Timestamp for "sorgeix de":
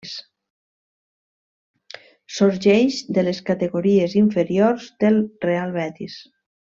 2.39-3.27